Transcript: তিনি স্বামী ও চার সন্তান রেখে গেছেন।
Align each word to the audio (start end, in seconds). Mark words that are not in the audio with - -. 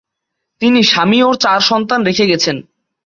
তিনি 0.61 0.79
স্বামী 0.83 1.19
ও 1.23 1.31
চার 1.43 1.59
সন্তান 1.69 1.99
রেখে 2.03 2.25
গেছেন। 2.27 2.57